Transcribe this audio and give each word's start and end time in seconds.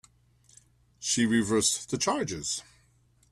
She 0.99 1.27
reversed 1.27 1.91
the 1.91 1.97
charges. 1.99 2.63